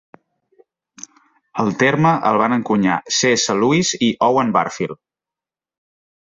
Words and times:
El 1.63 1.69
terme 1.83 2.15
el 2.31 2.41
van 2.43 2.57
encunyar 2.57 2.97
C. 3.19 3.33
S. 3.43 3.59
Lewis 3.63 3.95
i 4.09 4.11
Owen 4.31 4.53
Barfield. 4.59 5.03